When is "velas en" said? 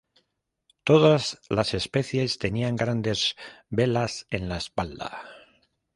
3.69-4.49